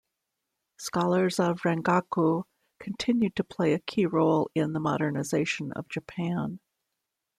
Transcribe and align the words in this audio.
Scholars 0.77 1.39
of 1.39 1.61
Rangaku 1.61 2.45
continued 2.79 3.35
to 3.35 3.43
play 3.43 3.73
a 3.73 3.79
key 3.81 4.07
role 4.07 4.49
in 4.55 4.73
the 4.73 4.79
modernization 4.79 5.71
of 5.73 5.87
Japan. 5.89 6.59